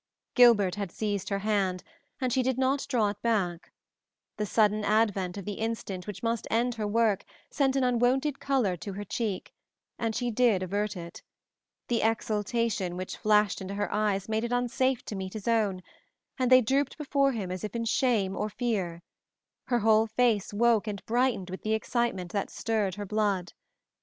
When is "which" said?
6.07-6.23, 12.97-13.15